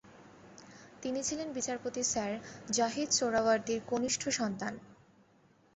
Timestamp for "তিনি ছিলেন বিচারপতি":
1.01-2.01